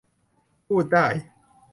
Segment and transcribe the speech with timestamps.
[0.67, 1.07] พูดได้